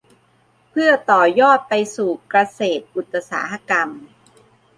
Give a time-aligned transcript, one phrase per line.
[0.69, 3.89] เพื่อต่อยอดไปสู่เกษตรอุตสาหกรรม